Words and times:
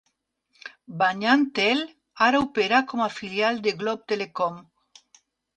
BayanTel 1.01 1.83
ara 2.29 2.41
opera 2.47 2.81
com 2.93 3.05
a 3.05 3.11
filial 3.19 3.63
de 3.69 3.75
Globe 3.83 4.11
Telecom. 4.15 4.61